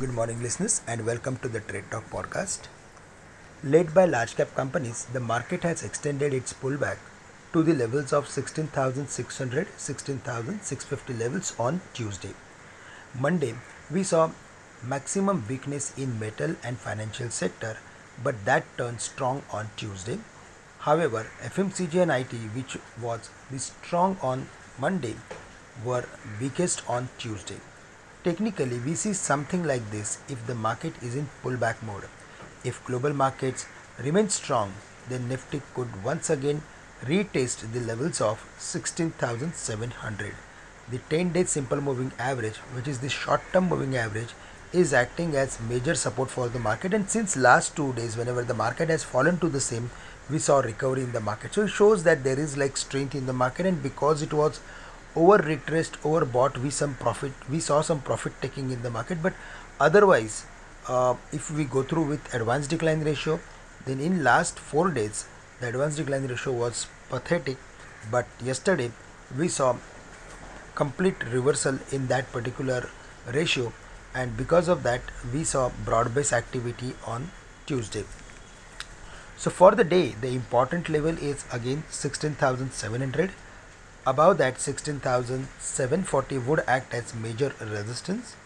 [0.00, 2.68] Good morning, listeners, and welcome to the Trade Talk podcast.
[3.64, 6.98] Led by large cap companies, the market has extended its pullback
[7.52, 12.32] to the levels of 16,600 16,650 levels on Tuesday.
[13.18, 13.56] Monday,
[13.90, 14.30] we saw
[14.84, 17.76] maximum weakness in metal and financial sector,
[18.22, 20.20] but that turned strong on Tuesday.
[20.78, 24.46] However, FMCG and IT, which was the strong on
[24.78, 25.16] Monday,
[25.84, 26.04] were
[26.40, 27.58] weakest on Tuesday.
[28.28, 32.04] Technically, we see something like this if the market is in pullback mode.
[32.62, 33.64] If global markets
[34.04, 34.74] remain strong,
[35.08, 36.60] then Nifty could once again
[37.06, 40.34] retest the levels of 16,700.
[40.90, 44.34] The 10 day simple moving average, which is the short term moving average,
[44.74, 48.60] is acting as major support for the market and since last 2 days whenever the
[48.62, 49.90] market has fallen to the same
[50.28, 53.24] we saw recovery in the market so it shows that there is like strength in
[53.24, 54.60] the market and because it was
[55.16, 56.58] over retraced overbought.
[56.58, 59.34] We some profit we saw some profit taking in the market but
[59.80, 60.46] otherwise
[60.88, 63.40] uh, if we go through with advanced decline ratio
[63.86, 65.26] then in last 4 days
[65.60, 67.56] the advanced decline ratio was pathetic.
[68.10, 68.90] But yesterday
[69.36, 69.76] we saw
[70.74, 72.88] complete reversal in that particular
[73.32, 73.72] ratio.
[74.14, 75.02] And because of that
[75.32, 77.30] we saw broad based activity on
[77.66, 78.04] tuesday.
[79.36, 83.30] So for the day the important level is again 16700
[84.08, 88.36] Above that 16,740 would act as major resistance.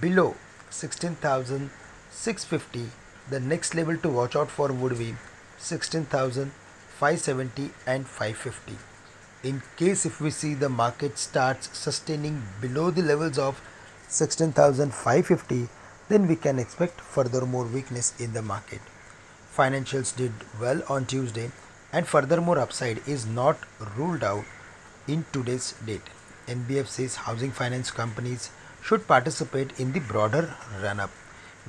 [0.00, 0.34] Below
[0.70, 2.86] 16,650
[3.28, 5.14] the next level to watch out for would be
[5.58, 8.78] 16,570 and 550.
[9.42, 13.60] In case if we see the market starts sustaining below the levels of
[14.08, 15.68] 16,550
[16.08, 18.80] then we can expect furthermore weakness in the market.
[19.54, 21.50] Financials did well on Tuesday
[21.92, 23.58] and furthermore upside is not
[23.98, 24.46] ruled out
[25.08, 26.02] in today's date.
[26.46, 28.50] NBFCs, housing finance companies
[28.82, 31.10] should participate in the broader run up.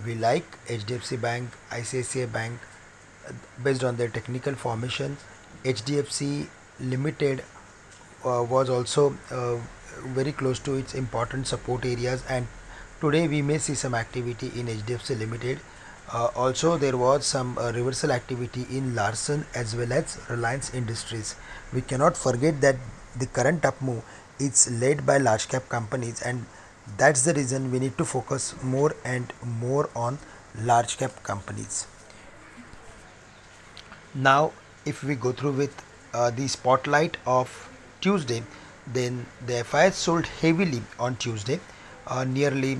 [0.05, 2.59] We like HDFC Bank, ICICI Bank
[3.63, 5.17] based on their technical formation.
[5.63, 6.47] HDFC
[6.79, 7.43] Limited
[8.25, 9.57] uh, was also uh,
[10.07, 12.47] very close to its important support areas and
[12.99, 15.59] today we may see some activity in HDFC Limited.
[16.13, 21.35] Uh, also, there was some uh, reversal activity in Larsen as well as Reliance Industries.
[21.73, 22.75] We cannot forget that
[23.19, 24.03] the current up move
[24.39, 26.45] is led by large cap companies and
[26.97, 30.19] that's the reason we need to focus more and more on
[30.61, 31.87] large cap companies.
[34.13, 34.51] Now
[34.85, 35.83] if we go through with
[36.13, 37.69] uh, the spotlight of
[38.01, 38.43] tuesday
[38.87, 41.59] then the FIs sold heavily on tuesday
[42.07, 42.73] uh, nearly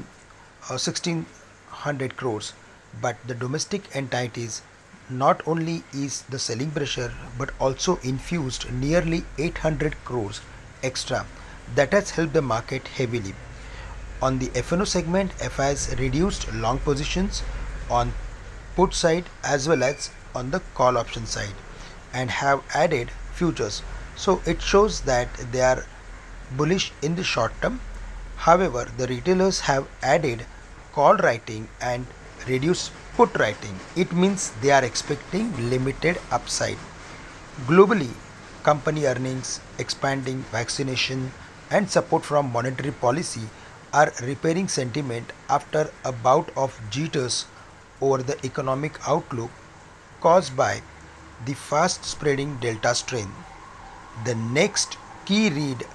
[0.69, 2.53] uh, 1600 crores.
[3.01, 4.61] But the domestic entities
[5.09, 10.41] not only is the selling pressure but also infused nearly 800 crores
[10.83, 11.25] extra.
[11.75, 13.35] That has helped the market heavily.
[14.21, 17.43] On the FNO segment FIs reduced long positions
[17.89, 18.13] on
[18.75, 21.53] put side as well as on the call option side
[22.13, 23.81] and have added futures.
[24.15, 25.85] So it shows that they are
[26.51, 27.81] bullish in the short term.
[28.37, 30.45] However the retailers have added
[30.93, 32.05] call writing and
[32.47, 36.77] reduced put writing, it means they are expecting limited upside.
[37.65, 38.11] Globally,
[38.63, 41.31] company earnings, expanding vaccination,
[41.71, 43.41] and support from monetary policy
[43.93, 47.45] are repairing sentiment after a bout of jitters
[48.01, 49.51] over the economic outlook
[50.19, 50.81] caused by
[51.45, 53.29] the fast spreading Delta strain.
[54.25, 55.85] The next key read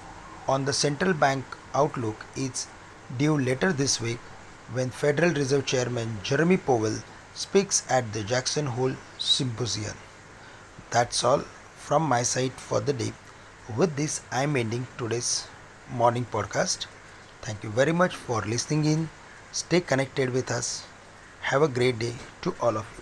[0.47, 2.67] on the central bank outlook is
[3.17, 4.19] due later this week
[4.73, 6.97] when Federal Reserve Chairman Jeremy Powell
[7.33, 9.97] speaks at the Jackson Hole Symposium.
[10.91, 11.39] That's all
[11.75, 13.13] from my side for the day.
[13.77, 15.47] With this, I am ending today's
[15.89, 16.85] morning podcast.
[17.41, 19.09] Thank you very much for listening in.
[19.51, 20.85] Stay connected with us.
[21.41, 23.00] Have a great day to all of you.